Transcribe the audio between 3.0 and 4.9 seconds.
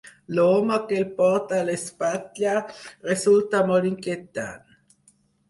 resulta molt inquietant.